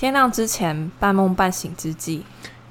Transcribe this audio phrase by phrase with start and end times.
[0.00, 2.22] 天亮之前，半梦半醒之际，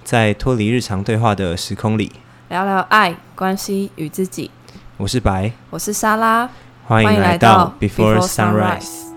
[0.04, 2.12] 在脱离日常对话的时空里，
[2.48, 4.50] 聊聊爱、关系与自己。
[4.98, 6.50] 我是白，我是莎拉，
[6.88, 9.09] 欢迎来到 Before Sunrise。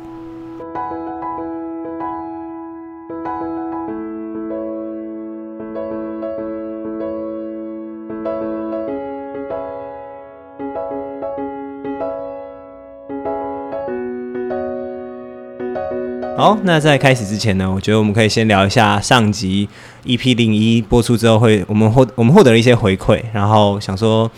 [16.65, 19.69] 那在开始之前呢，我觉得我们可以先聊一下上集
[20.05, 24.31] EP 零一播出之后，会我们获我们获得了一些回馈，然后想说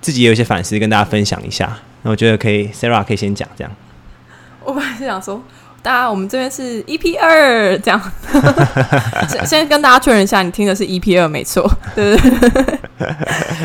[0.00, 1.76] 自己有一些反思跟大家分享一下。
[2.02, 3.72] 那我觉得可以，Sarah 可以先讲这样。
[4.64, 5.42] 我本来是想说，
[5.82, 8.00] 大家我们这边是 EP 二这样，
[9.28, 12.78] 先先跟大家确认一下，你听的是 EP 二没错，对对对。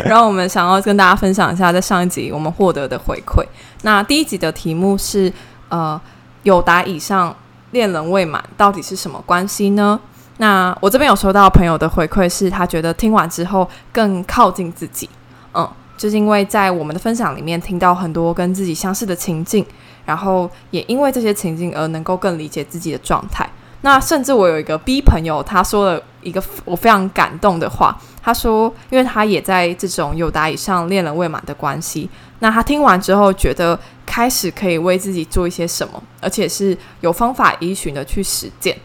[0.06, 3.46] 然后我们想要跟大家分享一下，在上一集我们获得的回馈。
[3.84, 5.32] 那第一集的题目是
[5.70, 6.00] 呃，
[6.44, 7.36] 有答以上。
[7.74, 10.00] 恋人未满到底是什么关系呢？
[10.38, 15.10] 那我这边有收到朋友的回馈，是他觉得听完之后更靠近自己。
[15.54, 19.66] 嗯，就是因为在我们的分享里面听到很多跟自己相似的情境，
[20.06, 23.48] 然后也因为这些情境而能够更理解自己的状态。
[23.84, 32.10] 那甚至我有一个 B 朋友，他说了一个我非常感动的话，他说，因为他也在这种有达以上恋人未满的关系。
[32.40, 38.78] 那他听完之后，觉得开始可以为自己做一些什么，而且是有方法依循的去实践，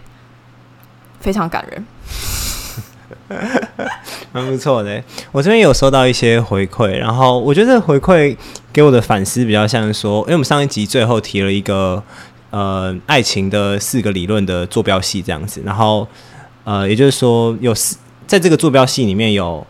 [1.20, 1.86] 非常感人，
[4.32, 5.02] 蛮不错的。
[5.30, 8.36] 我这边有收到一些回馈，然后我觉得回馈
[8.72, 12.02] 给我的反思比较像说，因为我们上一集最后提了一个
[12.50, 16.06] 呃爱情的四个理论的坐标系这样子，然后
[16.64, 17.96] 呃也就是说有四
[18.26, 19.66] 在这个坐标系里面有。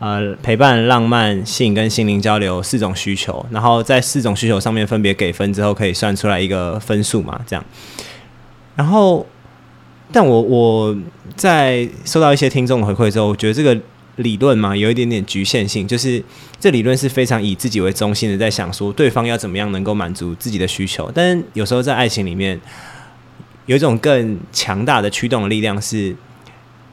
[0.00, 7.40] 呃，陪伴、浪漫、性跟心灵交流四种需求，然后在四种需求上面分别给分之后，可以算出来一个分数嘛？
[7.46, 7.64] 这样。
[8.74, 9.24] 然后，
[10.12, 10.94] 但我我
[11.36, 13.80] 在收到一些听众的回馈之后，我觉得这个
[14.16, 16.22] 理论嘛，有一点点局限性，就是
[16.58, 21.10] 这理论是非常以自己为中心的，在想说对方要怎么样能够满足自己的需求。
[21.14, 22.60] 但有时候在爱情里面，
[23.66, 26.14] 有一种更强大的驱动的力量是。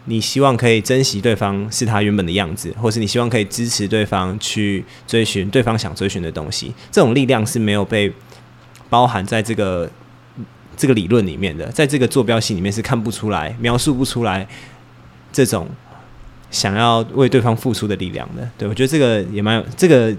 [0.06, 8.12] 你希望可以珍惜对方是他原本的样子，或是你希望可以支持对方去追寻对方想追寻的东西，这种力量是没有被
[8.90, 9.88] 包含在这个
[10.76, 14.48] 这个理论里面的，在这个坐标系里面是看不出来、描述不出来
[15.32, 15.70] 这种
[16.52, 18.48] 想要为对方付出的力量的。
[18.58, 20.14] 对我觉得这个也蛮有这个，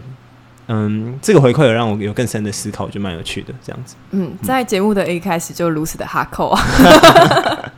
[0.67, 3.95] 嗯，这个回馈有让我有更深的思考，就蛮有趣的这样子。
[4.11, 6.61] 嗯，在节目的一开始就如此的哈扣啊。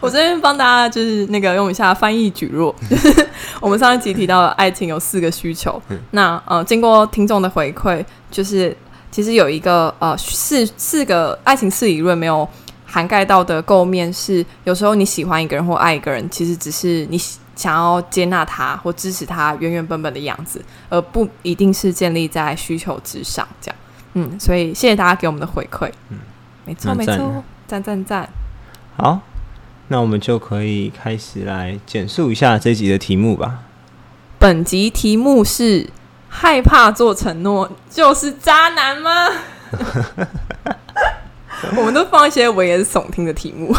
[0.00, 2.74] 我这边帮大家就是那个用一下翻译举弱，
[3.60, 5.80] 我们上一集提到爱情有四个需求，
[6.12, 8.74] 那呃经过听众的回馈，就是
[9.10, 12.48] 其实有一个呃四四个爱情四理论没有
[12.90, 17.16] 涵盖到的构面是，有时候你喜欢一个人或爱一个人，其实只是你
[17.54, 23.46] 想要接纳他或支持他原原本本的样子，而不一定是建立在需求之上。
[23.60, 23.76] 这样，
[24.14, 26.18] 嗯，所以谢谢大家给我们的回馈，嗯，
[26.66, 28.28] 没错没错，赞赞赞，
[28.96, 29.20] 好。
[29.92, 33.64] 那我们就可以开始来简述一下这集的题目吧。
[34.38, 35.90] 本集题目是：
[36.28, 39.28] 害怕做承诺就是渣男吗？
[41.76, 43.74] 我们都放一些危言耸听的题目。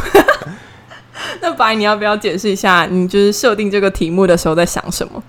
[1.41, 5.23] 那白，你要不要解释一下，你就是设定这个题目的时候在想什么？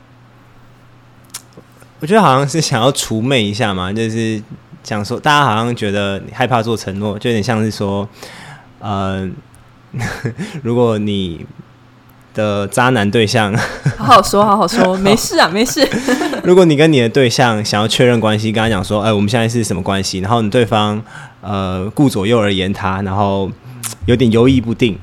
[2.01, 4.43] 我觉得好像是想要除魅一下嘛，就是
[4.83, 8.09] 讲说，大家好像觉得你害怕做承诺，就有点像是说，
[8.81, 9.31] 呃。
[10.65, 11.45] 如果你
[12.33, 13.55] 的渣男对象，
[13.99, 15.87] 好好说，好好说，没事啊，没事。
[16.45, 20.21] 如果你跟你的对象想要确认关系，跟他讲说，哎，我们现在是什么关系？
[20.21, 21.05] 然后你对方
[21.43, 23.51] 呃顾左右而言他，然后
[24.07, 24.99] 有点犹豫不定，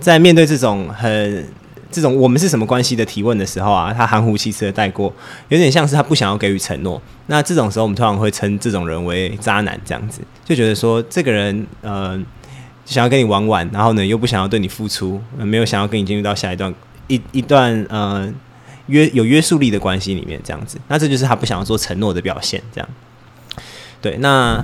[0.00, 1.46] 在面对这种很
[1.90, 5.12] 这种我们是什么关系的提问的时候啊，他含糊其辞的带过，
[5.50, 7.02] 有点像是他不想要给予承诺。
[7.26, 12.18] 那这种时候，我们通常会称这种人为渣男，这样子就觉得说这个人呃。
[12.86, 16.74] 想要跟你玩玩，然后呢，又不想要对你付出，没有想要跟你进入到下一段
[17.06, 18.28] 一一段呃
[18.86, 22.60] 约有约束力的关系里面，这样子，那这就是他不想要做承诺的表现。
[22.74, 22.88] 这样，
[24.02, 24.60] 对，那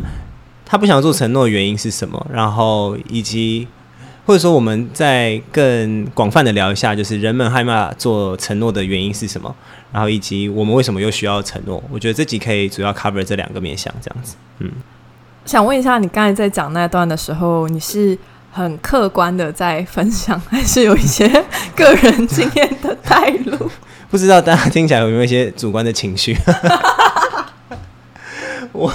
[0.66, 2.26] 他不想做承诺的原因是什么？
[2.30, 3.66] 然后以及
[4.26, 9.54] 或者说，我们再更广泛的聊一下，就是人们害怕做承诺的原因是什么？
[9.92, 11.80] 然后以及我们为什么又需要承诺？
[11.90, 14.70] 我觉得这集可以主要 cover 这两个面向，这样子，嗯。
[15.44, 18.18] 想问一下，你刚才在讲那段的时候，你是
[18.50, 21.28] 很客观的在分享，还是有一些
[21.76, 23.70] 个人经验的带入？
[24.10, 26.36] 不知道大家听起来有没有一些主观的情绪？
[28.72, 28.92] 我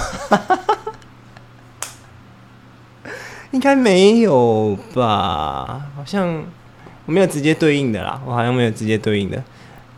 [3.52, 5.82] 应该没有吧？
[5.96, 6.42] 好像
[7.06, 9.42] 我没有直接对应的啦，我好像没有直接对应的。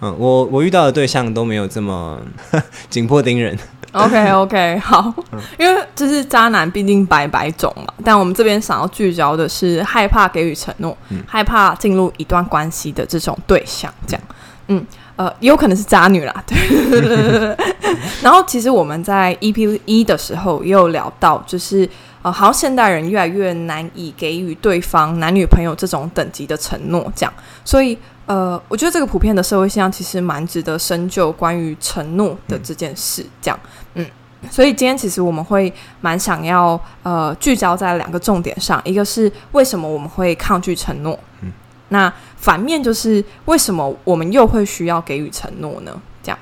[0.00, 2.20] 嗯，我我遇到的对象都没有这么
[2.90, 3.56] 紧迫盯人。
[3.92, 5.14] OK OK，好，
[5.56, 10.96] 因为就是渣男毕竟百百种嘛，但我们这边想要聚焦的是害怕给予承诺，
[11.26, 14.22] 害怕进入一段关系的这种对象，这样，
[14.66, 14.84] 嗯，
[15.14, 17.56] 呃，也有可能是渣女啦， 对。
[18.20, 21.88] 然后其实我们在 EP 一的时候也有聊到，就是
[22.24, 27.32] 呃，好像现代人越来越难以给予对方男女朋友这种等级的承诺，这样，
[27.64, 27.96] 所以。
[28.26, 33.60] 呃，我觉得这个普遍的社会现象其实蛮值得深究关于承诺的这件事，这样，
[33.96, 34.06] 嗯，
[34.50, 41.52] 所以今天其实我们会蛮想要呃聚焦在两个重点上，一个是为什么我们会抗拒承诺，嗯，
[41.90, 45.92] 那反面就是为什么我们又会需要给予承诺呢？
[46.22, 46.38] 这样，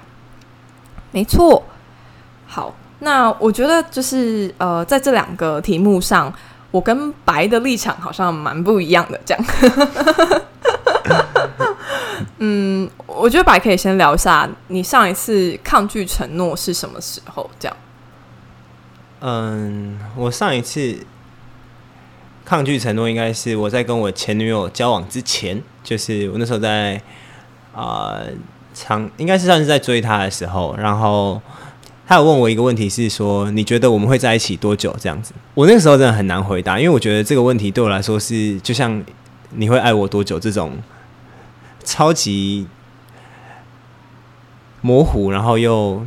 [1.11, 1.61] 没错，
[2.47, 2.73] 好，
[3.05, 6.33] 那我觉得就是呃在这两个题目上，
[6.71, 9.45] 我跟白的立场好像蛮不一样的，这样。
[12.39, 17.51] 嗯，我觉得白可以先聊一下，你上一次抗拒承诺是什么时候？
[17.59, 17.77] 这样。
[19.21, 21.05] 嗯，我上一次
[22.45, 27.01] 抗拒承诺应该是我在跟我前女友交往之前，就是我那时候在
[27.75, 28.21] 啊
[28.75, 31.41] 长，应该是算是在追她的时候，然后
[32.13, 34.95] 他有问我一个问题，是说你觉得我们会在一起多久？
[35.01, 39.03] 这样子，我那个时候真的很难回答，因为我觉得这个问题对我来说是就像
[39.53, 40.77] 你会爱我多久这种。
[41.85, 42.67] 超级
[44.83, 46.07] 模糊，然后又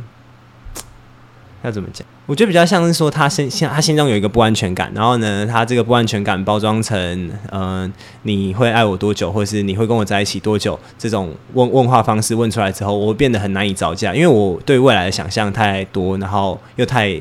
[1.62, 2.06] 要怎么讲？
[2.26, 7.90] 我觉得比较像是说，他心心他心中有一个不安全感，然后呢，他这个不安全感包装成嗯，
[8.22, 10.78] 你会爱我多久，或是你会跟我在一起多久？
[10.98, 17.18] 这种问问话方式问出来之后，我变得很难以招架，因为我对未来的想象太多，然后又太。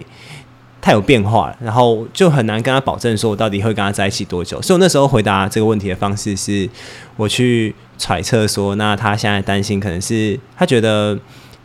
[0.81, 4.62] 太有变化，然后就很难跟他保证说，我到底会跟他在一起多久。
[4.62, 6.69] 所以我那时候回答这个问题的方式是，
[7.18, 11.18] 我去揣测说，那他现在担心可能是他觉得，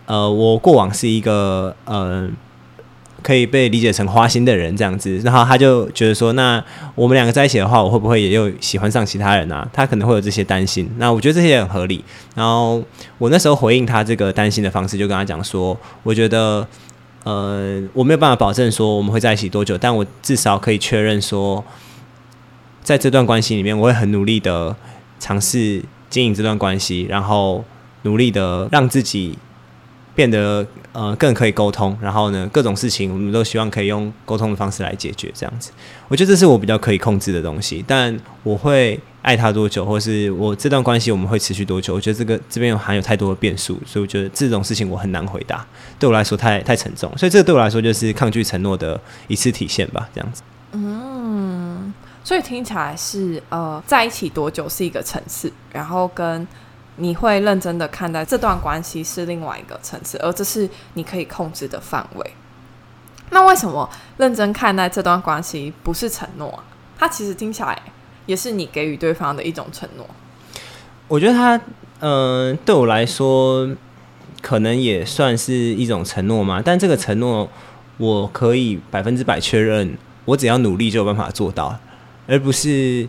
[0.07, 2.27] 呃，我过往是一个呃
[3.23, 6.63] 可以被理解成花心的人这样子，然后他就觉得说，那
[6.95, 9.69] 我们两个在一起的话，我会不会也又喜欢上其他人啊？
[9.73, 10.91] 他可能会有这些担心。
[10.99, 12.05] 那我觉得这些也很合理。
[12.35, 12.83] 然后
[13.19, 16.67] 我那时候回应他这个担心的方式，就跟他讲说，我觉得。
[17.23, 21.63] 呃，我没有办法保证说我们会在一起多久，但我至少可以确认说，
[22.83, 24.75] 在这段关系里面，我会很努力的
[25.19, 27.63] 尝试经营这段关系，然后
[28.05, 29.37] 努力的让自己
[30.21, 35.71] 变得呃更可以沟通，然后呢，各种事情我们都希望可以用沟通的方式来解决，这样子，
[36.09, 39.01] 我觉得这是我比较可以控制的东西，但我会。
[39.23, 41.93] 爱他多久，或是我这段关系我们会持续多久？
[41.95, 45.63] 我觉得这个这边有含有太多的变数，所以我觉得这种事情我很难回答，
[45.99, 50.43] 对我来说太太沉重，所以这个对我来说就是抗拒承诺的一次体现吧，这样子。
[50.73, 51.93] 嗯，
[52.25, 56.49] 所以听起来是呃，在一起多久是一个层次，然后跟
[56.97, 62.31] 你会认真的看待这段关系是另外一个层次，而这是你可以控制的范围。
[63.31, 66.65] 那为什么认真看待这段关系不是承诺啊？
[66.99, 67.81] 它其实听起来。
[68.27, 70.07] 也是你给予对方的一种承诺。
[71.09, 71.61] 我觉得他，
[71.99, 73.69] 嗯，对我来说，
[74.41, 76.63] 可能也算是一种承诺嘛。
[76.65, 77.51] 但这个承诺，
[77.97, 81.77] 我可以百分之百确认，我只要努力就有办法做到，
[82.29, 83.09] 而不是，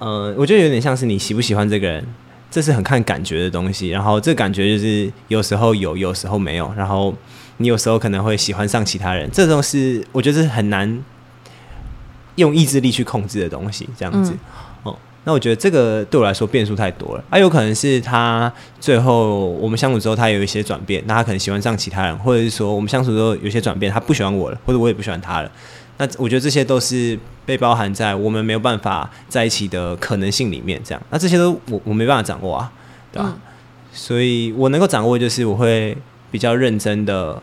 [0.00, 2.06] 呃，我觉得有点像是你喜不喜欢这个人，
[2.52, 3.88] 这是很看感觉的东西。
[3.88, 6.72] 然后这感觉就是有时候有，有时候没有。
[6.76, 7.12] 然后
[7.56, 11.02] 你有时候可能会喜欢上其他人，这种是我觉得是很难。
[12.36, 14.32] 用意志力去控制的东西，这样子
[14.84, 14.96] 哦。
[15.24, 17.22] 那我觉得这个对我来说变数太多了。
[17.28, 25.52] 啊，有可能是他最后我们相处之后，他有一些转变，那他可能喜欢上其他人，或者是说我们相处之后有些转变，他不喜欢我了，或者我也不喜欢他了。
[25.98, 30.80] 那我觉得这些都是被包含在我们没有办法在一起的可能性里面。
[30.84, 32.72] 这样，那这些都我我没办法掌握啊，
[33.12, 33.34] 对吧？
[33.92, 35.96] 所以我能够掌握就是我会
[36.30, 37.40] 比较认真的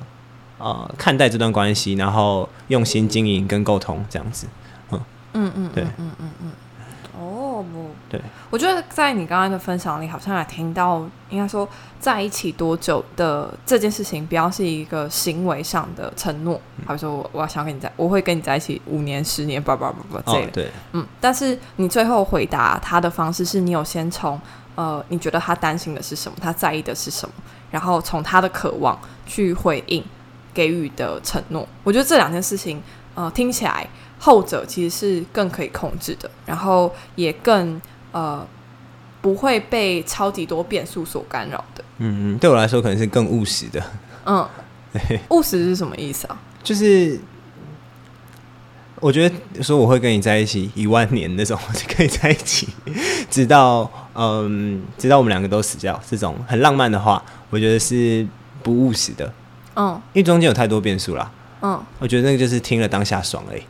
[0.57, 4.47] 呃看待这段关系，然后用心经营跟沟通这样子。
[4.91, 4.99] 嗯
[5.33, 6.51] 嗯嗯，对，嗯嗯嗯，
[8.09, 11.67] 对，我觉得在你刚刚的分享里，好像也听到，应该说
[11.99, 24.39] 在一起多久的这件事情，不要是一个行为上的承诺，好比说我我要想跟你在，我会跟你在一起五年、十年，叭叭叭叭这个，对，嗯，但是你最后回答他的方式是你有先从
[24.75, 27.35] 呃，你觉得他担心的是什么，他在意的是什么，
[27.71, 30.03] 然后从他的渴望去回应
[30.53, 32.81] 给予的承诺，我觉得这两件事情，
[33.15, 33.87] 呃，听起来。
[34.19, 38.45] 后者其实是更可以控制的，然后也更呃
[39.21, 41.83] 不会被超级多变数所干扰的。
[41.97, 43.81] 嗯嗯，对我来说可能是更务实的。
[44.25, 44.47] 嗯，
[45.31, 46.39] 务实是什么意思啊？
[46.61, 47.19] 就是
[48.99, 52.67] 我觉得说我会跟你在一起一万年那种，就可以在一起，
[53.29, 58.27] 直到嗯，直到我们两个都死掉，这种很浪漫的话，我觉得是
[58.61, 59.33] 不务实的，
[59.75, 61.31] 嗯因为中间有太多变数啦。
[61.61, 63.61] 嗯，我觉得那个就是听了当下爽而已，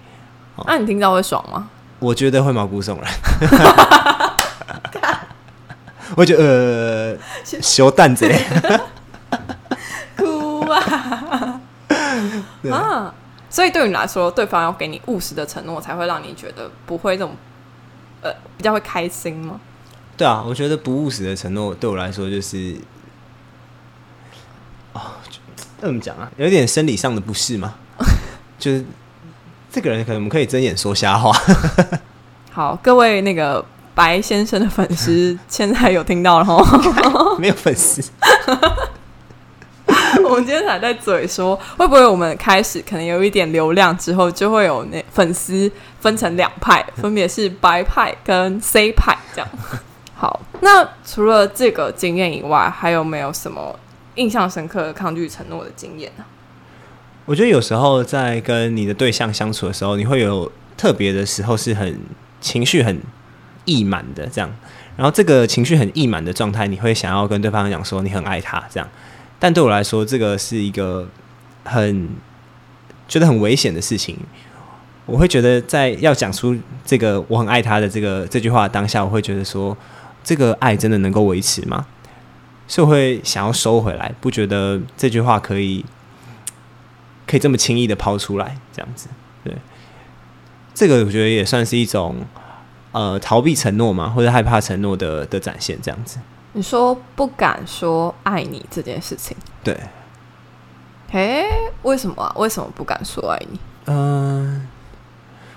[0.68, 1.70] 那你听到会爽吗？
[2.00, 3.12] 我觉得会毛骨悚然。
[6.16, 7.18] 我觉得呃，
[7.62, 8.44] 修蛋子嘞，
[10.18, 11.62] 哭 啊！
[12.72, 13.14] 啊，
[13.50, 17.36] 所以对你来说，对方要给你务实的承诺，才会让你觉得不会这种
[18.22, 19.60] 呃比较会开心吗？
[20.18, 22.76] 对啊，我觉得不务实的承诺对我来说就是，
[24.94, 25.40] 哦，就
[25.80, 26.30] 怎么讲啊？
[26.38, 27.76] 有一点生理上的不适嘛，
[28.58, 28.84] 就是
[29.72, 31.32] 这个人可能我们可以睁眼说瞎话。
[32.52, 36.64] 好，各位那个白先生的粉丝，现在有听到了吼。
[37.38, 38.02] 没有粉丝，
[40.24, 49.48] 我们今天还在嘴说，会不会我们开始可能有一点流量之后，就会有那粉丝分成两派，分别是白派跟 C 派这样。
[50.16, 53.78] 好，那除了这个经验以外，还有没有什么
[54.16, 56.26] 印象深刻的抗拒承诺的经验呢？
[57.30, 62.00] 我觉得有时候在跟你的对象相处的时候，你会有特别的时候是很
[62.42, 63.00] 情绪很
[63.66, 64.50] 溢满的这样，
[64.98, 68.90] 然后这个情绪很溢满的状态，你会想要跟对方讲说你很爱他这样，
[69.38, 71.08] 但对我来说，这个是一个
[71.66, 72.10] 很
[73.08, 74.18] 觉得很危险的事情。
[75.06, 79.78] 我会觉得在要讲出这个我很爱他的这个这句话当下，我会觉得说
[80.24, 81.86] 这个爱真的能够维持吗？
[82.68, 85.86] 所以我会想要收回来，不觉得这句话可以
[87.30, 89.08] 可以这么轻易的抛出来，这样子，
[89.44, 89.56] 对，
[90.74, 92.16] 这个我觉得也算是一种
[92.92, 96.18] 呃逃避承诺嘛，或者害怕承诺的的展现，这样子，
[96.54, 99.80] 你说不敢说爱你这件事情，对，
[101.12, 101.46] 嘿，
[101.84, 102.34] 为什么啊？
[102.36, 103.60] 为什么不敢说爱你？
[103.86, 104.68] 嗯、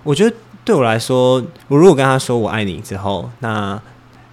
[0.02, 3.80] 我觉得对我来说，我如果跟他说我爱你之后，那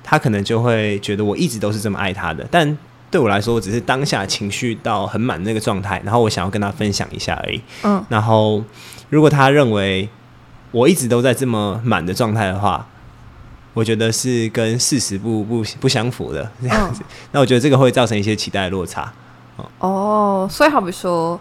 [0.03, 2.77] 他可能就会觉得我一直都是这么爱他的，但
[3.11, 7.61] 对我来说，我只是当下情绪到很满那个状态，然后我想要跟他分享一下而已。
[7.83, 8.63] 嗯，然后
[9.09, 10.07] 如果他认为
[10.71, 12.85] 我一直都在这么满的状态的话，
[13.73, 17.01] 我觉得是跟事实不不不相符的这样子。
[17.31, 19.11] 那我觉得这个会造成一些期待的落差。
[19.79, 21.39] 哦，所以好比说，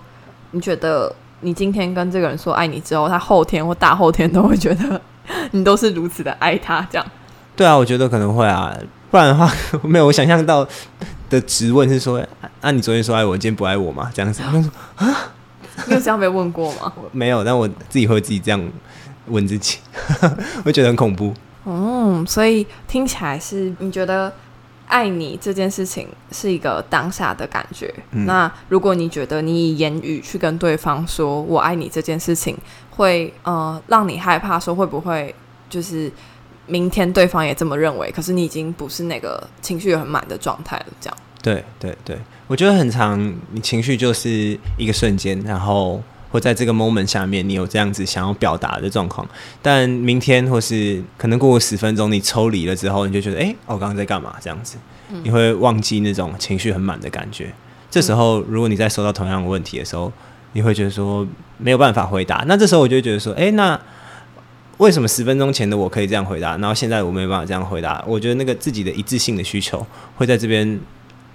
[0.53, 5.01] 你觉得你今天跟这个人说爱你之后，他后天或大后天都会觉得
[5.53, 7.07] 你都是如此的爱他，这样。
[7.55, 8.75] 对啊，我觉得可能会啊，
[9.11, 9.51] 不然的话
[9.83, 10.67] 没有我想象到
[11.29, 12.25] 的质问是说，
[12.61, 14.11] 啊，你昨天说爱我，今天不爱我吗？
[14.15, 14.71] 这样子，我就说
[15.87, 16.93] 你有这样被问过吗？
[17.13, 18.61] 没有，但我自己会自己这样
[19.27, 19.79] 问自己，
[20.65, 21.33] 会觉得很恐怖。
[21.65, 24.33] 嗯，所以听起来是你觉得
[24.87, 27.93] 爱你这件事情是一个当下的感觉。
[28.13, 32.57] 嗯那如果你觉得你以言语去跟对方说我爱你这件事情，
[32.91, 35.35] 会呃让你害怕说会不会
[35.69, 36.11] 就是
[36.69, 41.17] 明天对方也这么认为，可是你已经不是那个情绪很满的状态了，这样。
[41.43, 43.19] 对对对，我觉得很长，
[43.53, 49.27] 你情绪就是一个瞬间，然后或在这个 moment 下面，你有这样子想要表达的状况，
[49.63, 54.35] 但明天或是可能过个十分钟，你抽离了之后，你就觉得，哎、我刚刚在干嘛？
[54.41, 54.77] 这样子，
[55.23, 57.55] 你会忘记那种情绪很满的感觉。
[57.91, 60.13] 这时候，如果你在收到同样的问题的时候，
[60.53, 63.81] 你会觉得说没有办法回答，那这时候我就觉得说，哎、那
[64.79, 68.03] 为什么十分钟前的我可以这样回答，然后现在我没办法这样回答？
[68.07, 69.85] 我觉得那个自己的一致性的需求
[70.17, 70.81] 会在这边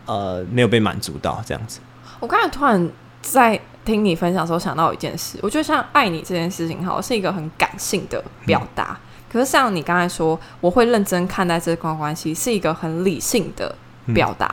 [0.05, 1.79] 呃没有被满足到，这样子。
[2.21, 2.89] 我刚才突然
[3.21, 8.97] 在听你分享的时候想到一件事，我觉得像爱你这件事情，哈是一个很感性的表达。
[9.29, 13.75] 可是像你刚才说，我会认真看待这段关系，是一个很理性的
[14.13, 14.47] 表达。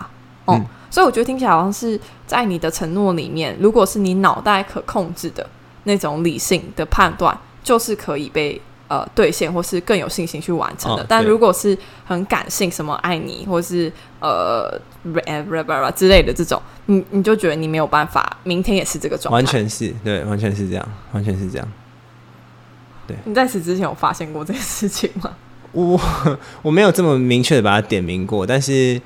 [0.46, 5.48] 哦、嗯所以我觉得听起来好像是在你的承诺里面，如果是你脑袋可控制的
[5.84, 8.60] 那种理性的判断，就是可以被。
[8.90, 11.02] 呃，兑现或是更有信心去完成的。
[11.04, 14.68] 哦但如果是很感性，什么爱你，或是呃
[15.04, 19.36] r 之类的这种，你你就觉得你没有办法，明天也是这个状态。
[19.36, 21.72] 完全是对，完全是这样，完全是这样。
[23.06, 25.30] 对你在此之前有发现过这件事情吗？
[25.70, 26.00] 我
[26.62, 29.00] 我没有这么明确的把它点名过，但是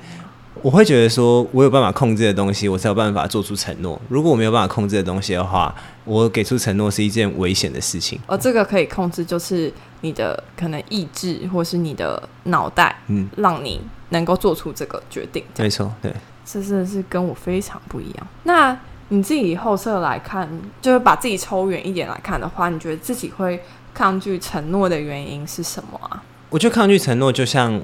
[0.61, 3.99] 我会觉得说，我有办法控制的东西，我才有办法做出承诺。
[4.09, 5.73] 如果我没有办法控制的东西的话，
[6.05, 8.19] 我给出承诺是一件危险的事情。
[8.25, 9.71] 而这个可以控制，就是
[10.01, 15.43] 你的可能意志，或是你的脑袋，嗯，让你能够做出这个决定。
[15.57, 16.11] 没错，对。
[16.45, 18.27] 这真的是跟我非常不一样。
[18.43, 18.77] 那
[19.09, 20.47] 你自己后侧来看，
[20.81, 23.59] 就是把自己抽远一点来看的话，你觉得自己会
[23.93, 26.23] 抗拒承诺的原因是什么啊？
[26.49, 27.81] 我觉得抗拒承诺，就像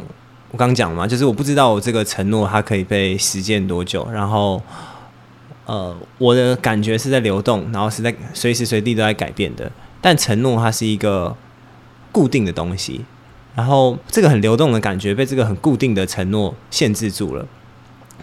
[0.52, 4.62] 我刚讲嘛，就是我不知道我这个承诺它可以被实践多久，然后
[5.66, 9.72] 呃，我的感觉是在流动，然后是在随时随地都在改变的。
[10.02, 11.36] 但承诺它是一个
[12.12, 13.06] 固定的东西，
[13.56, 17.48] 然后这个很流动的感觉被这个很固定的承诺限制住了。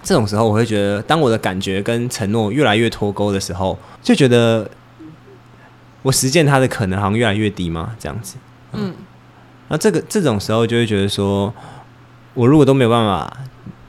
[0.02, 4.70] 这种时候，我会觉得，当我的感觉跟承诺越来越脱钩的时候，就觉得
[6.02, 8.36] 我实践它的可能好像越来越低嘛，这样子。
[8.72, 8.94] 嗯，
[9.68, 11.52] 那这个这种时候就会觉得说，
[12.34, 13.36] 我如果都没有办法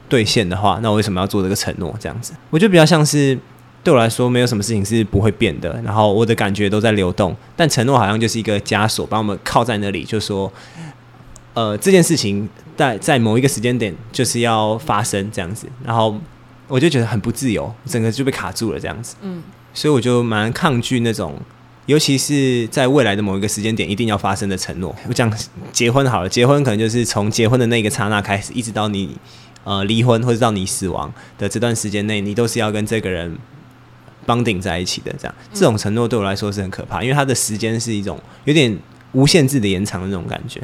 [0.07, 1.95] 兑现的话，那我为什么要做这个承诺？
[1.99, 3.37] 这样子，我觉得比较像是
[3.83, 10.51] 对我来说，没有什么事情是不会变的，然后我的感觉都在流动，但承诺好像就是一个枷锁，把我们靠在那里，就说，
[11.53, 16.19] 呃，这件事情在在某一个时间点就是要发生这样子，然后
[16.67, 19.15] 我就觉得很不自由，整个就被卡住了这样子。
[19.21, 19.43] 嗯，
[19.73, 21.39] 所以我就蛮抗拒那种。
[21.89, 25.27] 尤其是在未来的某一个时间点一定要发生的承诺，我讲
[25.71, 29.17] 结婚好了，结婚可能就是从结婚的那个刹那开始，一直到你
[29.63, 33.35] 呃离婚或者到你死亡的这段时间内，你都是要跟这个人
[34.23, 35.11] 绑定在一起的。
[35.17, 38.77] 这样，这种承诺对我来说是很可怕，因为它的时间是一种有点
[39.13, 40.61] 无限制的延长的那种感觉。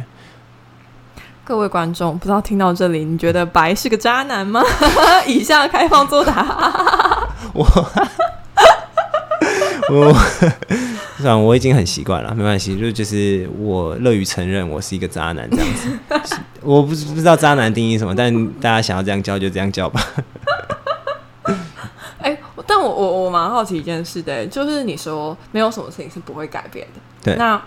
[1.43, 4.61] 各位观众，不知道听到这里，你觉得白是个渣男吗？
[5.25, 7.27] 以下开放作答。
[7.51, 7.65] 我。
[9.87, 10.11] 我，
[11.17, 15.89] 虽然我已经很习惯了，没关系，就就是我乐于承认我是一个渣男这样子。
[16.61, 20.01] 我不不知道渣男定义什么，但大家想要这样叫就这样叫吧。
[22.19, 26.99] 哎，但我我我蛮好奇一件事的，就是你说没有什么事情是不会改变的。
[27.23, 27.61] 对，那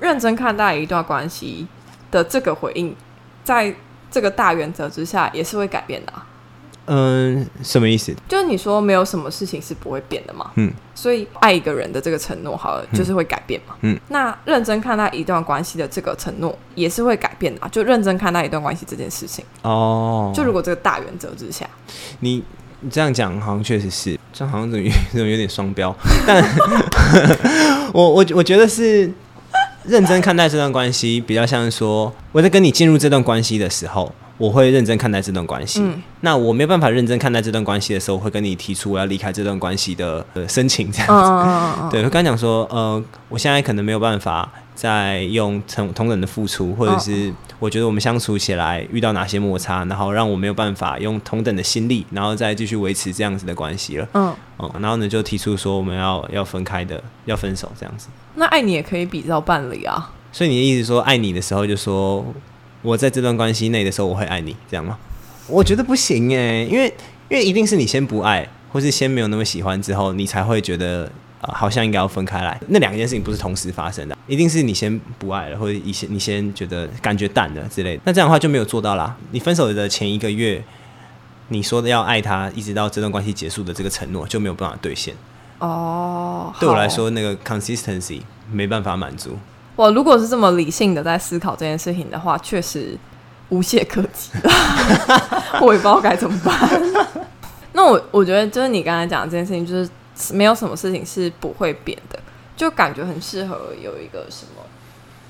[0.00, 1.66] 认真看待一段关系
[2.10, 2.96] 的这个回应，
[3.44, 3.74] 在
[4.10, 6.12] 这个大原则之下，也是会改变的。
[6.92, 8.12] 嗯，什么意思？
[8.28, 10.50] 就是你说没有什么事情是不会变的嘛。
[10.56, 13.76] 嗯，所以爱一个人的这个承诺，好了，就是会改变嘛。
[13.82, 17.68] 嗯，那认真看待一段关系的这个承诺，也是会改变的。
[17.70, 19.44] 就认真看待一段关系这件事情。
[19.62, 21.64] 哦，就如果这个大原则之下，
[22.18, 22.42] 你
[22.80, 25.94] 你这样讲好像确实是，这样好像怎么怎么有点双标。
[26.26, 26.42] 但
[27.94, 29.08] 我我我觉得是
[29.84, 34.12] 认真看待这段关系，比较像说我在跟你进入这段关系的时候。
[34.40, 35.84] 我会认真看待这段关系。
[36.22, 41.90] 那我没有办法认真看待这段关系的时候，我会跟你提出我要离开这段关系的呃申请，这样子。
[41.90, 54.08] 对，我刚讲说，呃，我现在可能没有办法再用同同等的付出，或者是我觉得我们相处起来遇到哪些摩擦，然后让我没有办法用同等的心力，然后再继续维持这样子的关系了。
[54.14, 58.08] 嗯，嗯，然后呢就提出说我们要要分开的，要分手这样子。
[58.36, 60.12] 那爱你也可以比照伴侣啊。
[60.32, 62.24] 所以你的意思说，爱你的时候就说。
[62.82, 64.98] 我在这段关系内的时候，我会爱你，这样吗？
[65.46, 66.86] 我觉得不行哎，因为
[67.28, 72.60] 因为一定是你先不爱，或是先没有那么喜欢之后，你才会觉得啊，好像应该要分开来。
[72.68, 78.02] 那两件事情不是同时发生的，一定是你先不爱了，或者一些你先觉得感觉淡了之类的。
[78.04, 79.16] 那这样的话就没有做到啦。
[79.32, 80.62] 你分手的前一个月，
[81.48, 85.14] 你说的要爱他，一直到这段关系结束的这个承诺就没有办法兑现。
[85.58, 89.36] 哦，对我来说，那个 consistency 没办法满足。
[89.80, 92.94] 我如果是这么理性的在思考这件事情的话，确实
[93.48, 94.30] 无懈可击。
[95.62, 96.54] 我也不知道该怎么办。
[97.72, 102.18] 那我我觉得就是你刚才讲的这件事情，就是没有什么事情是不会变的，
[102.54, 104.62] 就感觉很适合有一个什么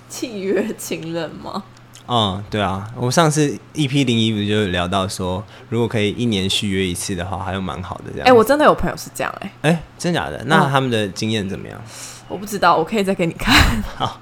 [0.09, 1.63] 契约情人吗？
[2.09, 8.27] 嗯，对啊，我上次 EP 零一不就聊到说，如果可以一年续约一次的话，还有蛮好的这样。
[8.27, 10.43] 哎，我真的有朋友是这样，哎，哎，真假的？
[10.47, 11.81] 那他们的经验怎么样？
[12.27, 13.55] 我不知道，我可以再给你看。
[13.97, 14.19] 好。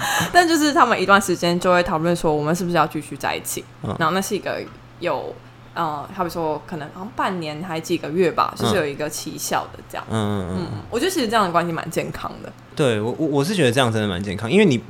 [0.32, 3.64] 但就是他们一段时间就会讨论说，我们是不是要继续在一起？
[3.82, 4.62] 嗯然后那是一个
[5.00, 5.34] 有
[5.74, 10.04] 呃，好比说可能好像半年还几个月吧，就是有一个期效的这样。
[10.10, 12.52] 嗯嗯嗯，我觉得其实这样的关系蛮健康的。
[12.74, 14.82] 对我我我是觉得这样真的蛮健康，因为你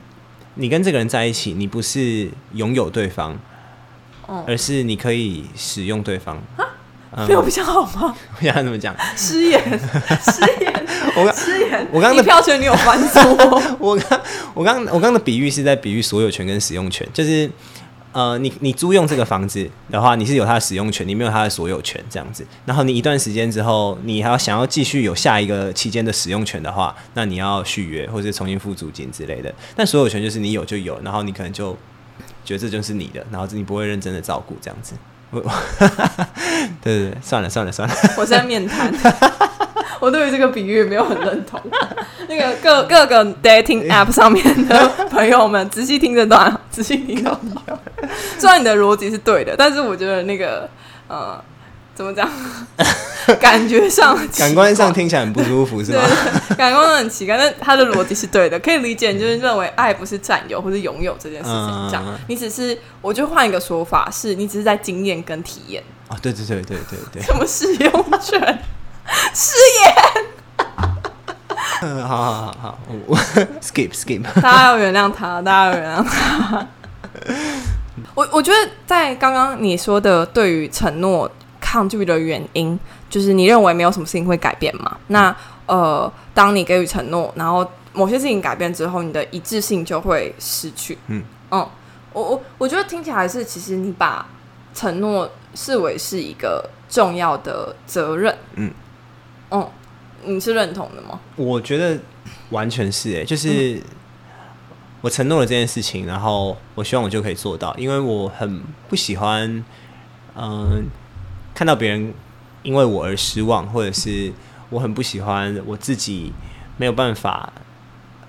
[0.54, 3.36] 你跟这个人在一起，你不是拥有对方，
[4.46, 6.40] 而是你可以使用对方。
[7.26, 8.14] 没有比较好吗？
[8.38, 8.94] 我想怎么讲？
[9.16, 9.60] 失言，
[10.20, 10.86] 失言，
[11.18, 13.22] 我刚， 我刚的票权你有翻错。
[13.78, 14.20] 我刚
[14.54, 17.50] 我刚我刚的比喻是在比喻所有权跟使用权，就是
[18.12, 22.44] 呃，你你租用这个房子的话，你是有它的使用权，你没有它的所有权这样子。
[22.64, 29.54] 然后你一段时间之后，你还要想要继续有下一个期间的使用权的话，那你要续约或者重新付租金之类的。
[29.76, 31.76] 但所有权就是你有就有，然后你可能就
[32.44, 34.94] 觉得这就是你的，然后你不会认真的照顾这样子。
[35.31, 35.40] 我，
[36.83, 38.90] 对对对，算了算了算了，我在面瘫，
[40.00, 41.61] 我对于这个比喻没有很认同。
[42.28, 47.38] 那个各各个 dating app 上面的朋友们，仔细听这段，仔细听到。
[48.38, 50.68] 虽然你的逻辑是对的，但是我觉得那个
[51.08, 51.42] 呃。
[51.98, 52.30] 怎么讲？
[53.40, 56.00] 感觉上、感官上听起来很不舒服，是吗？
[56.56, 59.12] 感官上很奇怪，但他的逻辑是对的，可以理解。
[59.12, 62.04] 就是认为爱不是占有或是拥有这件事情，这样。
[62.28, 65.82] 你只是，我就换一个说法，是你只是在经验跟体验。
[66.06, 67.22] 哦，对对对对对对。
[67.22, 68.58] 什 么使用权？
[69.34, 70.26] 誓言？
[71.80, 73.16] 嗯，好好好好，我
[73.60, 74.22] skip skip。
[74.40, 76.66] 大家要原谅他，大家要原谅他。
[78.14, 84.96] 我我觉得在刚刚你说的对于承诺抗拒的原因，就是你认为没有什么事情会改变嘛？
[85.08, 85.34] 那
[85.66, 90.98] 呃，当你给予承诺，然后某些事情改变之后，你的一致性就会失去。
[91.06, 91.68] 嗯嗯，
[92.12, 94.26] 我我我觉得听起来是，其实你把
[94.74, 98.36] 承诺视为是一个重要的责任。
[98.54, 98.72] 嗯
[99.50, 99.68] 嗯，
[100.24, 101.20] 你是认同的吗？
[101.37, 101.98] 我觉得
[102.50, 103.82] 完全是诶，就是
[105.00, 109.64] 我承诺了这件事情，然后我希望我就可以做到，因为我很不喜欢，
[110.37, 110.84] 嗯、
[111.54, 112.12] 看到别人
[112.62, 114.32] 因为我而失望，或者是
[114.70, 116.32] 我很不喜欢我自己
[116.76, 117.52] 没有办法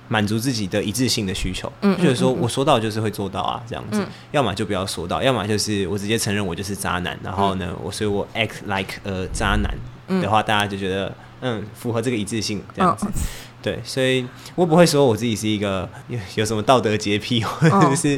[0.08, 9.89] 满足自己的一致性的需求，嗯就是说我说到就是会做到啊，这样子，嗯要么就不要说到，要么就是我直接承认我就是渣男，然后呢，我所以我 act like a 渣男嗯
[10.22, 13.06] 的话，大家就觉得嗯符合这个一致性这样子。
[13.06, 13.12] 嗯
[13.62, 18.18] 对，所以我不会说我自己是一个有有什么道德洁癖， 或者是、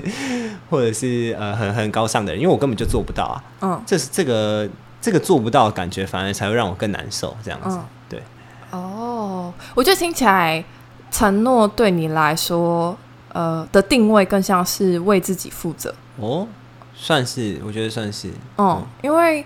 [0.70, 3.44] 或者是呃很很高尚的人，因为我根本就做不到啊。
[3.62, 4.70] 嗯这是这个
[5.02, 7.36] 这个做不到的感觉，反而才会让我更难受。
[7.44, 8.22] 这样子，嗯对，
[8.70, 10.64] 哦，我觉得听起来
[11.10, 12.96] 承诺对你来说，
[13.34, 15.92] 呃的定位更像是为自己负责。
[16.18, 16.48] 哦，
[16.94, 19.44] 算是，我觉得算是，嗯，因为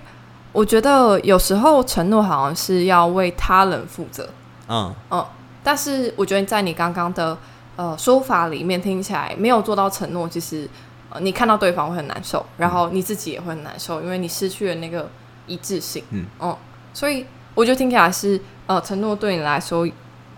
[0.55, 4.29] 我觉得有时候承诺好像是要为他人负责，
[4.69, 5.25] 嗯嗯，
[5.61, 7.37] 但是我觉得在你刚刚的
[7.75, 10.65] 呃说法里面听起来，没有做到承诺，其实
[11.09, 15.09] 呃你看到对方会很难受，然后你自己也会很难受，因为你失去了那个
[15.45, 16.01] 一致性。
[16.11, 16.55] 嗯
[16.93, 19.85] 所以我觉得听起来是呃，承诺对你来说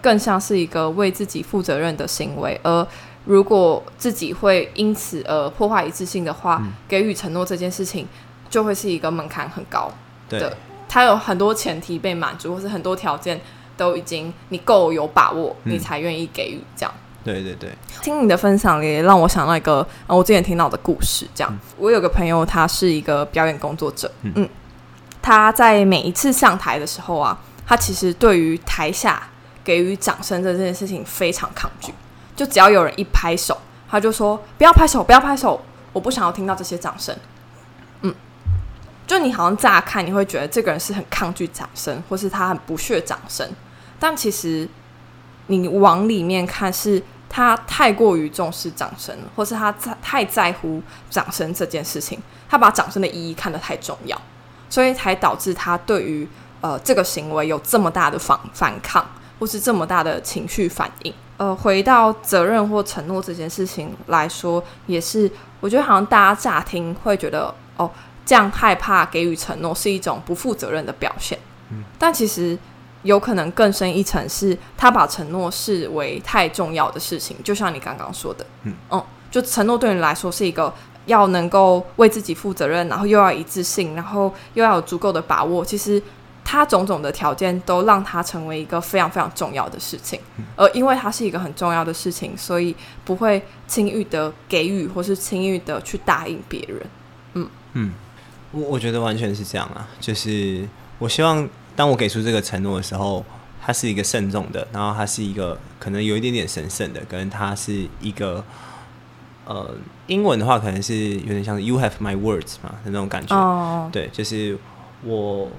[0.01, 2.87] 更像是一个为自己负责任的行为，而
[3.25, 8.07] 如果自己会因此而破坏一致性的话，嗯给予承诺这件事情
[8.49, 9.91] 就会是一个门槛很高。
[10.29, 13.39] 对的，它有很多前提被满足，或是很多条件
[13.75, 16.93] 都已经你够有把握，嗯你才愿意给予这样。
[17.23, 17.69] 对对对，
[18.01, 21.27] 听你的分享也让我想到一个、呃、我之前听到的故事。
[21.35, 24.49] 这样，嗯我有个朋友，他是一个表演工作者，嗯嗯，
[25.21, 29.27] 他在每一次上台的时候啊，他其实对于台下
[29.63, 31.93] 给予掌声这件事情非常抗拒。
[32.33, 33.57] 就只要有人一拍手，
[33.89, 35.59] 他就说不要拍手，不要拍手，
[35.91, 37.13] 我不想要听到这些掌声。
[39.07, 43.49] 就你好像乍看你会觉得这个人是很抗拒掌声，或是他很不屑掌声，
[43.99, 44.69] 但其实
[45.47, 47.01] 你往里面看是。
[47.29, 52.17] 他太过于重视掌声，或是他在太在乎掌声这件事情，
[52.47, 54.19] 他把掌声的意义看得太重要，
[54.69, 56.25] 所以才导致他对于
[56.61, 59.05] 呃这个行为有这么大的反反抗，
[59.37, 61.13] 或是这么大的情绪反应。
[61.35, 67.91] 呃，回到责任或承诺这件事情来说，也是我觉得好像大家乍听会觉得哦，
[68.27, 71.39] 这样害怕给予承诺是一种不负责任的表现，
[71.71, 72.55] 嗯，但其实。
[73.03, 78.73] 有可能更深一层，是他把承诺视为太重要的事情，就像你刚刚说的，嗯
[79.31, 80.73] 就承诺对你来说是一个
[81.05, 85.63] 要能够为自己负责任，然后又要一致性，然后又要有足够的把握。
[85.63, 86.01] 其实
[86.43, 90.19] 他种种的条件都让他成为一个非常非常重要的事情，
[90.57, 96.81] 而因为他是一个很重要的事情，所以不会轻易的给予，或是轻易的去答应别人。
[97.35, 97.93] 嗯嗯，
[98.51, 100.67] 我我觉得完全是这样啊，就是
[100.99, 103.23] 我希望当我给出这个承诺的时候，
[103.61, 108.43] 它是一个慎重的，然后它是一个可能有一点点神圣的，跟它是一个
[109.45, 109.75] 呃，
[110.07, 113.35] 英文的话可能是有点像 “You have my words” 嘛的那种感觉。
[113.35, 114.57] 哦，对，就是
[115.03, 115.49] 我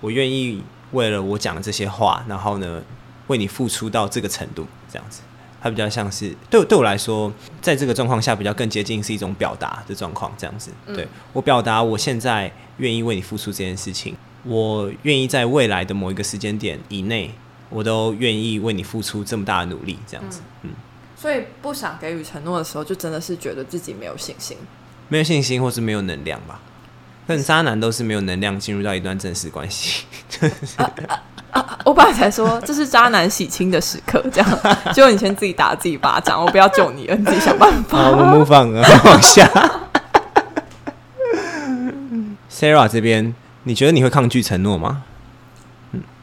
[0.00, 0.62] 我愿意
[0.92, 2.82] 为了我讲的这些话，然后呢，
[3.26, 5.22] 为你付出到这个程度，这样子。
[5.62, 10.70] 它比较像是对对我来说，在这个状况下比较更接近是一种表达的状况，这样子。
[10.86, 17.30] 对我表达我现在愿意为你付出这件事情，我愿意在未来的某一个时间点以内，
[17.68, 20.40] 我都愿意为你付出这么大的努力，这样子。
[20.62, 20.70] 嗯，
[21.14, 24.56] 所以不想给予承诺的时候，就真的是觉得自己没有信心。
[25.08, 26.60] 没有信心或是没有能量吧。
[27.26, 30.04] 但渣男都是没有能量进入到一段正式关系。
[31.84, 37.98] 我本來才说这是渣男洗清的时刻，這樣，結果你先自己打自己巴掌，我不要救你了，你自己想办法。
[37.98, 39.48] 好，我们 move on 了， 往下。
[42.50, 43.34] Sarah 这边，
[43.64, 45.02] 你觉得你会抗拒承诺吗？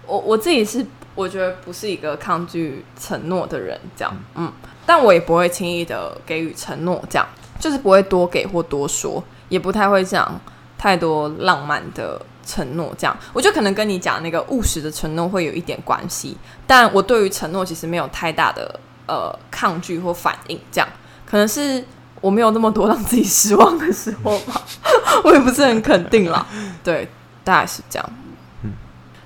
[0.06, 0.86] 我我自己是
[1.16, 4.52] 我觉得不是一个抗拒承诺的人，这样，嗯，
[4.86, 7.28] 但我也不会轻易的给予承诺，这样，
[7.60, 10.40] 就是不会多给或多说，也不太会讲
[10.78, 20.88] 太多浪漫的承诺，这样，我觉得可能跟你讲那个务实的承诺会有一点关系，但我对于承诺其实没有太大的呃抗拒或反应，这样，
[21.30, 21.84] 可能是
[22.22, 24.62] 我没有那么多让自己失望的时候吧，
[25.26, 26.46] 我也不是很肯定啦，
[26.84, 27.08] 对，
[27.44, 28.10] 大概是这样。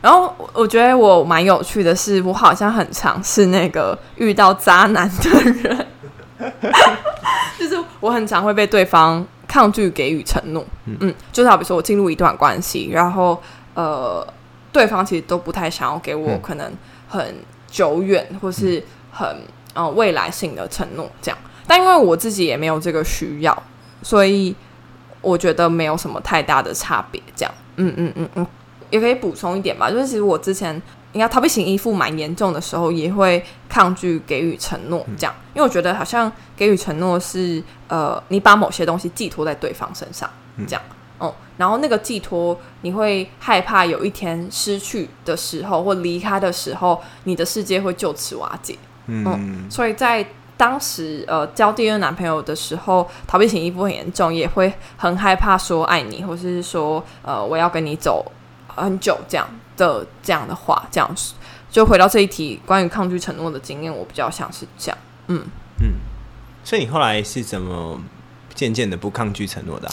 [0.02, 5.88] 然后我觉得我蛮有趣的是，我好像很常是那个遇到渣男的人，
[7.60, 10.66] 就是我很常会被对方抗拒给予承诺。
[10.86, 13.38] 嗯，就是好比说我进入一段关系，然后
[13.74, 14.26] 呃，
[14.72, 16.72] 对方其实都不太想要给我可能
[17.10, 17.36] 很
[17.68, 19.28] 久远或是很
[19.74, 21.38] 呃未来性的承诺，这样。
[21.68, 23.64] 但因为我自己也没有这个需要，
[24.02, 24.56] 所以
[25.20, 27.22] 我觉得没有什么太大的差别。
[27.36, 28.48] 这样，嗯嗯嗯嗯。
[28.90, 30.82] 也可以补充一点吧，就是其实我之前
[31.14, 40.30] 应该逃避型依附蛮严重的时候，也会抗拒给予承诺，这样，因为我觉得好像给予承诺是呃，你把某些东西寄托在对方身上，
[40.68, 40.82] 这样，
[41.18, 58.26] 哦，然后那个寄托你会害怕有一天失去的时候或离开的时候，你的世界会就此瓦解，嗯，所以在当时呃交第二男朋友的时候，逃避型依附很严重，也会很害怕说爱你，或是说呃我要跟你走。
[58.74, 59.46] 很久这样
[59.90, 61.34] 的这样的话，这样子
[61.72, 65.44] 就回到这一题关于抗拒承诺的经验，我比较像是这样，嗯
[65.82, 65.94] 嗯，
[66.64, 68.00] 所以你后来是怎么
[68.54, 69.90] 渐渐的不抗拒承诺的？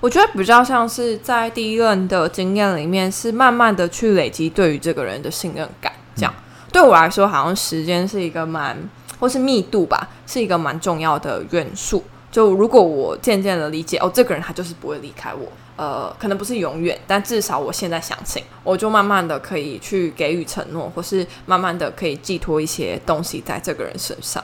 [0.00, 6.34] 我觉得比较像是在第一任的经验里面，是慢慢的去累积对于这个人的信任感，这样
[6.72, 8.76] 对我来说，好像时间是一个蛮
[9.20, 12.02] 或是密度吧，是一个蛮重要的元素。
[12.30, 15.46] 就如果我渐渐的理解，哦，这个人他就是不会离开我。
[15.76, 24.42] 呃，可能不是永远，但至少我现在相信，我就慢慢的可以去给予承诺，或是慢慢的可以寄托一些东西在这个人身上。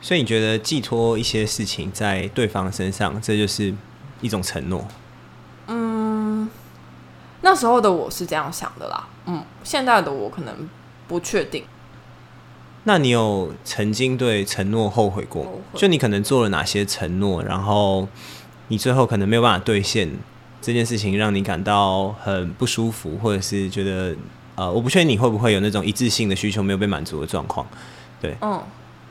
[0.00, 3.74] 所以你觉得寄托一些事情在对方身上，这就是
[4.22, 4.86] 一种承诺？
[5.66, 6.48] 嗯，
[7.42, 9.06] 那时候的我是这样想的啦。
[9.26, 10.68] 嗯，现在的我可能
[11.06, 11.64] 不确定。
[12.84, 15.60] 那你有曾经对承诺后悔过？
[15.74, 18.08] 就你可能做了哪些承诺，然后
[18.68, 20.10] 你最后可能没有办法兑现？
[20.64, 24.16] 这件事情让你感到很不舒服，或者是觉得
[24.54, 27.66] 呃，我不确定你会不会有那种一致性的需求没有被满足的状况，
[28.18, 28.58] 对，嗯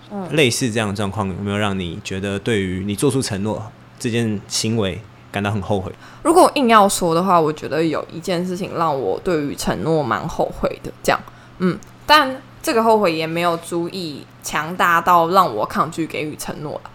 [0.10, 3.62] 嗯，类似这样的状况有没有让你觉得对于你做出承诺
[4.00, 5.00] 这件行为
[5.32, 5.92] 感到很后悔？
[6.24, 11.22] 如果硬要说的话，我觉得有一件事情让我对于承诺蛮后悔的，这样，
[11.60, 16.90] 嗯，但这个后悔也没有足以强大到让我抗拒给予承诺了。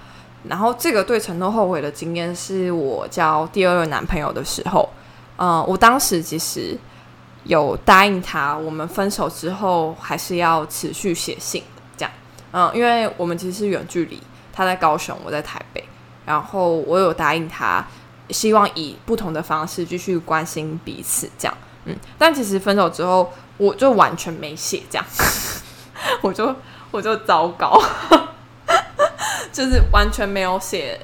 [0.45, 4.89] 然后，这个对承诺后悔的经验是我交第二任男朋友的时候，
[5.37, 6.79] 嗯，我当时其实
[7.45, 11.63] 有答应他，我们分手之后还是要持续写信，
[11.97, 12.13] 这样，
[12.53, 14.23] 嗯，因为我们其实是远距离，
[14.53, 15.85] 他在高雄，我在台北，
[16.25, 17.85] 然后我有答应他，
[18.31, 25.05] 希望以不同的方式继续关心彼此，这样，嗯，但其实分手之后，我就完全没写，这样，
[26.23, 26.55] 我就
[26.93, 27.79] 我就糟糕。
[29.59, 31.01] 就是完全没有写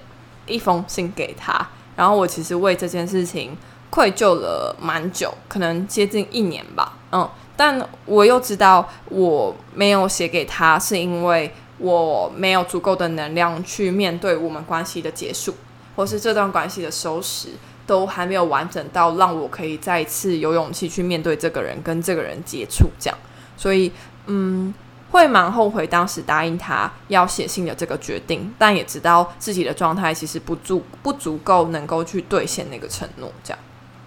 [0.47, 3.57] 一封信给他，然后我其实为这件事情
[3.91, 6.97] 愧疚了蛮久，可能接近一年吧。
[7.11, 15.53] 嗯，但我又知道我没有写给他，是因为我没有足够的能量去面对我们关系的结束，
[15.97, 17.49] 或是这段关系的收拾，
[17.89, 23.19] 都还没有完整到让我可以再次有勇气去面对这个人跟这个人接触，这样。
[23.57, 23.91] 所以，
[24.27, 24.73] 嗯。
[25.15, 33.31] 会蛮后悔当时答应他要写信的这个决定，但也知道自己的状态其实不足不足够能够去兑现那个承诺。
[33.45, 33.59] 这样，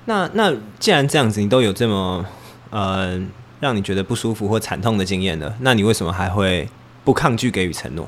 [0.04, 2.26] 那那既然这样子，你都有这么
[2.72, 3.18] 呃
[3.62, 6.68] 让你觉得不舒服或惨痛的经验了，那你为什么还会
[7.06, 8.06] 不抗拒给予承诺？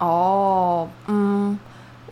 [0.00, 1.56] 哦，嗯，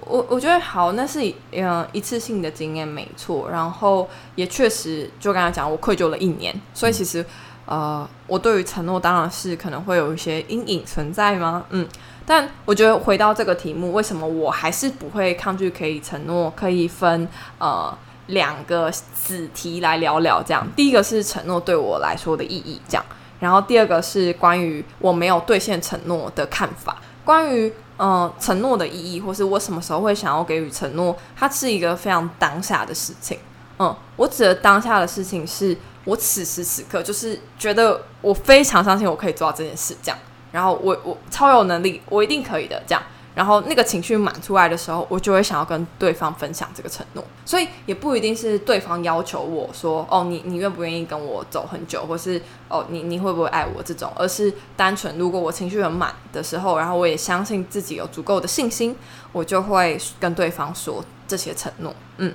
[0.06, 1.18] 我我觉得好，那是
[1.50, 7.26] 嗯一次性的经验没错，然后也确实就刚才讲，我愧疚了一年，所以其实。
[7.64, 11.64] 呃，我对于承诺当然是可能会有一些阴影存在吗？
[11.70, 11.86] 嗯，
[12.26, 16.52] 但我觉得回到这个题目，为什么我还是不会抗拒可以承诺？
[16.56, 17.96] 可以分呃
[18.26, 20.42] 两个子题来聊聊。
[20.42, 23.04] 这样，第一个是承诺对我来说的意义，这样，
[23.38, 27.00] 然后第二个是关于我没有兑现承诺的看法。
[27.24, 33.38] 关于呃承诺的意义，或是我什么时候会想要给予承诺，它是一个非常当下的事情。
[33.78, 35.76] 嗯，我指的当下的事情是。
[36.04, 40.18] 我此时此刻就是觉得我非常相信我可以做到这件事，这样，
[40.50, 43.02] 然后我我超有能力，我一定可以的，这样，
[43.36, 58.96] 然后那个情绪满出来的时候，我就会想要跟对方分享这个承诺，所以也不一定是对方要求我说，哦，你你愿不愿意跟我走很久，或是哦，你你会不会爱我这种，而是单纯如果我情绪很满的时候，然后我也相信自己有足够的信心，
[59.30, 62.34] 我就会跟对方说这些承诺，嗯，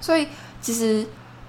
[0.00, 0.28] 所以
[0.60, 1.04] 其实。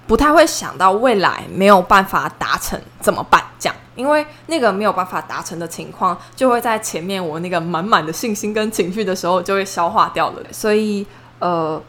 [0.08, 3.44] 不太会想到未来没有办法达成怎么办？
[3.60, 10.42] 这样，因为那个没有办法达成的情况，就会在前面我那个满满的信心跟情绪的时候就会消化掉了。
[10.50, 11.06] 所以，
[11.40, 11.80] 呃，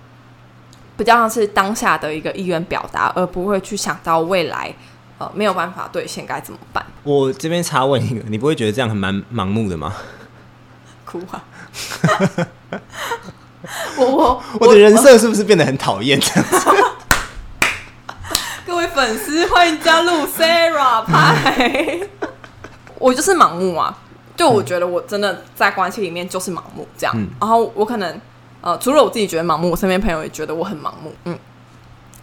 [0.98, 4.74] 比较像是当下的一个意愿表达，而不会去想到未来
[5.18, 6.86] 呃没有办法兑现该怎么办？
[7.04, 9.96] 我这边插问一个，你不会觉得这样很蛮盲目的吗？
[11.06, 11.42] 哭啊！
[13.98, 16.70] 我我我的人设是不是变得很讨厌这样子？
[19.00, 22.02] 粉丝欢迎加入 Sarah 派。
[22.98, 23.98] 我就是盲目啊，
[24.36, 28.20] 就我觉得我真的在关系里面就是盲目这样，嗯然后我可能
[28.60, 31.40] 呃，除了我自己觉得盲目，我身边朋友也觉得我很盲目，嗯，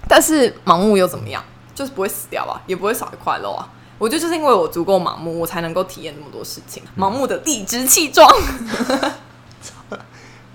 [0.07, 1.43] 但是盲目又怎么样？
[1.75, 3.67] 就是不会死掉啊，也不会少一块肉啊。
[3.97, 8.31] 我觉得就是因为我足够盲目，我才能够体验那么多事情，盲目的理直气壮。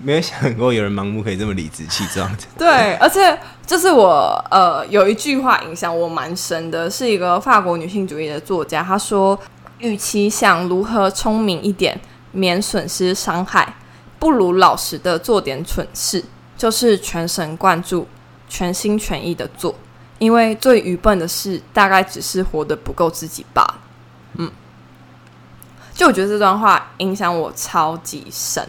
[0.02, 2.42] 没有想过有人盲目可以这么理直气壮的。
[2.58, 9.38] 对，而且就是我呃有一句话影响我蛮深的，是一个法国女性主义的作家，她说
[9.78, 11.98] ：“与其想如何聪明一点，
[12.32, 13.74] 免损失伤害，
[14.18, 16.24] 不如老实的做点蠢事，
[16.56, 18.08] 就是全神贯注、
[18.48, 19.74] 全心全意的做。
[20.18, 23.80] 因为最愚笨的事，大概只是活得不够自己罢了。”
[24.38, 24.50] 嗯，
[25.94, 28.66] 就我觉得这段话影响我超级深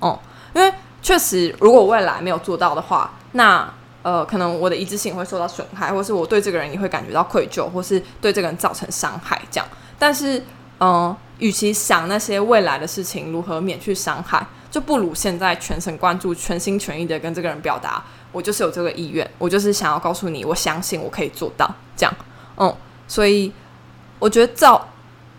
[0.00, 0.18] 哦。
[0.54, 3.68] 因为确实，如果未来没有做到的话，那
[4.02, 9.66] 呃，可能我的一致性会受到损害，或是我对这个人也会感觉到愧疚，或是对这个人造成伤害，这样。
[9.98, 10.42] 但是，
[10.80, 22.14] 嗯、与其想那些未来的事情如何免去伤害，就不如现在全神贯注、全心全意的跟这个人表达，我就是有这个意愿，我就是想要告诉你，我相信我可以做到，这样。
[22.58, 22.74] 嗯，
[23.08, 23.50] 所以
[24.18, 24.86] 我觉得造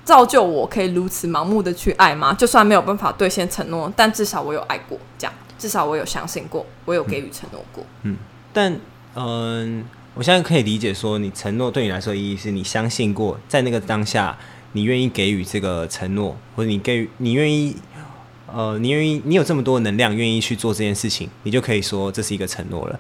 [0.06, 2.34] 造就我可以如此盲目的去爱吗？
[2.34, 7.84] 就算没有办法兑现承诺，但至少我有爱过，这样至少我有相信过，我有给予承诺过。
[8.04, 8.16] 嗯
[8.54, 8.80] 但
[9.16, 14.38] 嗯、我现在可以理解说，你承诺对你来说意义是你相信过，在那个当下，
[14.74, 17.76] 你愿意给予这个承诺，或者你给予，你愿意，
[18.54, 23.00] 呃，你愿意，你有这么多能量，愿意去做这件事情，你就可以说这是一个承诺了。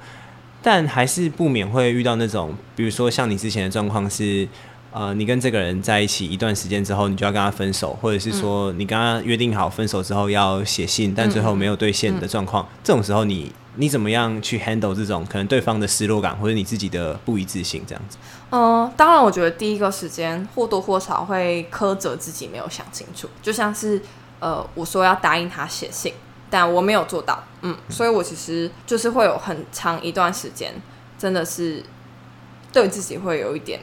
[0.63, 4.47] 但还是不免会遇到那种，比如说像你之前的状况是，
[4.97, 18.17] 呃，你跟这个人在一起一段时间之后，你就要跟他分手，或者是说你跟他约定好分手之后要写信，但最后没有兑现的状况，这种时候你你怎么样去 handle 这种可能对方的失落感，或者你自己的不一致性这样子？
[18.51, 24.01] 嗯，当然，我觉得第一个时间或多或少会苛责自己没有想清楚，就像是
[24.39, 26.13] 呃，我说要答应他写信，
[26.49, 30.73] 但我没有做到，嗯，所以我其实就是会有很长一段时间，
[31.17, 31.83] 真的是
[32.71, 33.81] 对自己会有一点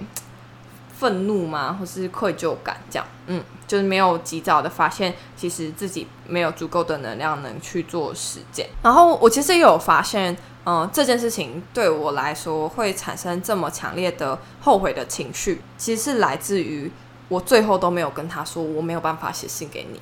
[1.02, 8.68] 愤怒吗，或是愧疚感这样，嗯，就是没有及早的发现，其实自己没有足够的能量能去做实践。
[8.84, 16.88] 然后我其实也有发现，嗯、这件事情对我来说会产生这么强烈的后悔的情绪，其实是来自于
[17.28, 20.00] 我最后都没有跟他说我没有办法写信给你。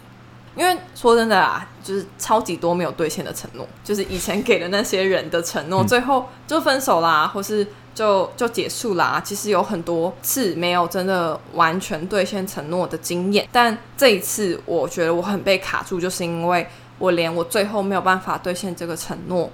[0.57, 9.21] 因为说真的啊，就是超级多没有兑现的承诺，就是以前给的那些人的承诺，嗯最后就分手啦，或是就就结束啦。
[9.25, 16.67] 其实有很多次没有真的完全兑现承诺的经验，但这一次我觉得我很被卡住，就是因为
[16.99, 19.51] 我连我最后没有办法兑现这个承诺，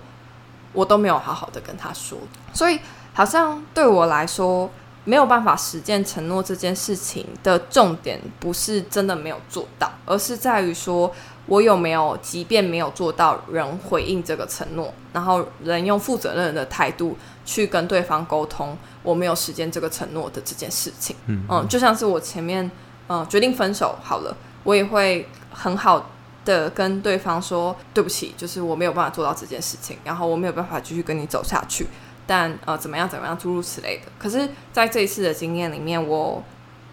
[0.72, 2.18] 我都没有好好的跟他说，
[2.52, 2.78] 所以
[3.12, 4.70] 好像对我来说，
[5.04, 11.10] 没有办法实践承诺这件事情的重点，不是真的没有做到，而是在于说
[11.46, 21.16] 我有没有，即便没有做到，人回应这个承诺，然后人用负责任的态度去跟对方沟通，我没有时间这个承诺的这件事情。
[21.26, 22.62] 嗯嗯，就像是我前面
[23.06, 26.10] 嗯、呃决定分手好了，我也会很好
[26.44, 31.86] 的跟对方说对不起，就是我没有办法做到这件事情，然后我没有办法继续跟你走下去。
[32.28, 34.06] 但呃，怎么样怎么样，诸如此类的。
[34.18, 36.42] 可是，在这一次的经验里面，我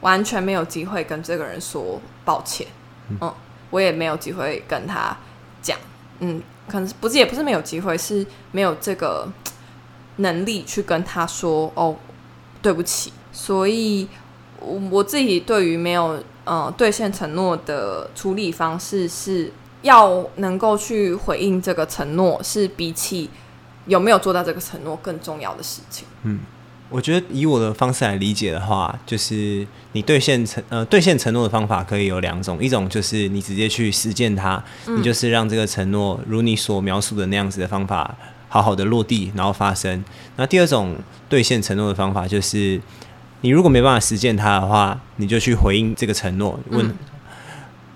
[0.01, 2.67] 完全没有机会跟这个人说抱歉，
[3.19, 3.33] 嗯，
[3.71, 5.17] 我也没有机会跟他
[5.59, 5.75] 讲，
[6.19, 9.27] 嗯，可能不是也不是没有机会，是没有这个
[10.17, 11.95] 能力去跟他说哦，
[12.61, 13.11] 对不起。
[13.31, 14.07] 所以，
[14.59, 19.51] 我我自己对于没有呃兑现承诺的处理方式是。
[19.83, 23.29] 要能够去回应这个承诺，是比起
[23.85, 26.07] 有没有做到这个承诺更重要的事情。
[26.23, 26.39] 嗯
[26.89, 38.15] 我觉得以我的方式来理解的话，就是你兑现承呃兑现承诺的方法可以有两种，一种就是你直接去实践它，你就是让这个承诺如你所描述的那样子的方法
[38.53, 40.05] 好好的落地，然后发生。
[40.35, 40.95] 那第二种
[41.27, 42.79] 兑现承诺的方法就是，
[43.41, 46.95] 你如果没办法实践它的话，你就去回应这个承诺，问、嗯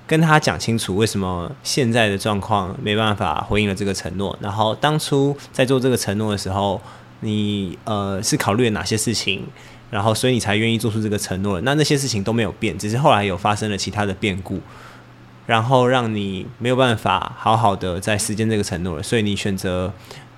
[0.08, 6.82] 跟他讲清楚为什么现在的状况没办法回应了这个承诺，然后当初在做这个承诺的时候，
[7.20, 9.45] 你呃是考虑了哪些事情，
[9.91, 11.62] 然后所以你才愿意做出这个承诺的。
[11.62, 14.62] 那那些事情都没有变，只是后来有发生了其他的变故，
[15.45, 19.91] 然后让你没有办法好好的在实践这个承诺了，所以你选择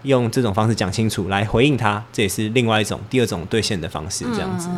[0.04, 4.70] 用这种方式讲清楚来回应他，这也是另外一种第二种兑现的方式，这样子。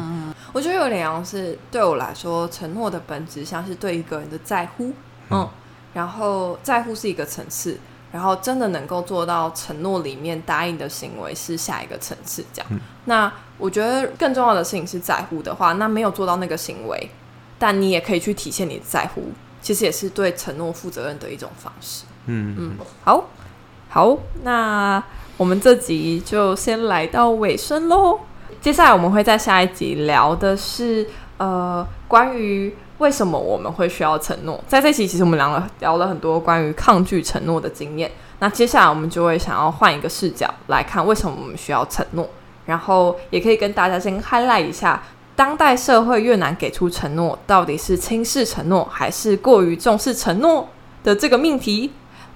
[0.53, 4.91] 我觉得有点像是对我来说，承诺的本质像是对一个人的在乎，
[5.29, 5.47] 嗯，
[5.93, 7.77] 然后在乎是一个层次，
[8.11, 12.79] 然后真的能够做到承诺里面答应的行为是下一个层次，这样。
[13.05, 17.09] 那我觉得更重要的事情是在乎的话，那没有做到那个行为，
[17.57, 22.03] 但你也可以去体现你的在乎，其实也是对承诺负责任的一种方式。
[22.25, 23.23] 嗯嗯，好，
[23.93, 25.03] 好，那
[25.35, 28.17] 我们这集就先来到尾声喽。
[28.61, 34.63] 接下来我们会在下一集聊的是，呃，关于为什么我们会需要承诺。
[34.65, 38.09] 在这期其实我们聊了聊了很多关于抗拒承诺的经验。
[38.39, 42.29] 那接下来我们就会想要换一个视角来看，为什么我们需要承诺。
[42.65, 45.03] 然后也可以跟大家先 highlight 一下，
[45.35, 50.69] 当代社会越难给出承诺，到底是轻视承诺还是过于重视承诺
[51.03, 51.91] 的这个命题，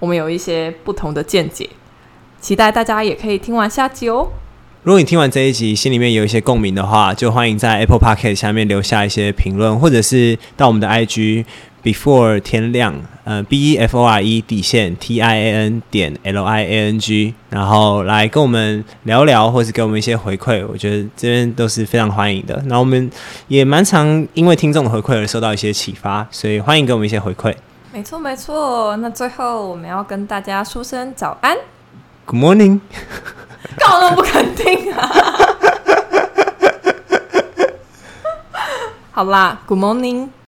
[0.06, 1.68] 我们有一些不同的见解。
[2.40, 4.30] 期待大家也可以听完下集哦。
[4.84, 11.44] 如果你听完这一集，心里面有一些共鸣的话，就欢迎在 Apple Podcast 下面留下一些评论，或者是到我们的 IG
[11.82, 12.94] Before 天亮，
[13.24, 17.00] 呃，B E F O R E 底线 T I A N 点 L I A N
[17.00, 22.62] G，然后来跟我们聊聊，或是给我们一些回馈，我觉得这边都是非常欢迎的。
[22.68, 23.10] 那我们
[23.48, 27.52] 也蛮常因为听众的回馈而受到一些启发，所以欢迎给我们一些回馈。
[27.96, 28.94] 没错，没错。
[28.98, 31.56] 那最后我们要跟大家说声早安
[32.26, 32.82] ，Good morning。
[33.80, 35.10] 搞都不肯定啊！
[39.14, 40.28] 好啦，Good morning。